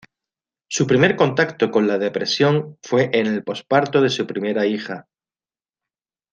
Su 0.67 0.87
primer 0.87 1.15
contacto 1.15 1.69
con 1.69 1.85
la 1.87 1.99
depresión 1.99 2.79
fue 2.81 3.11
en 3.13 3.27
el 3.27 3.43
posparto 3.43 4.01
de 4.01 4.09
su 4.09 4.25
primera 4.25 4.65
hija. 4.65 5.05